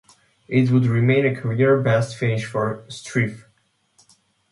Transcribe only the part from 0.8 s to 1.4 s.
remain a